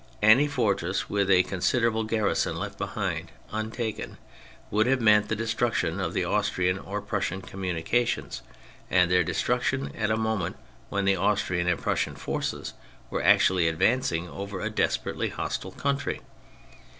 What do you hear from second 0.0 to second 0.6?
Any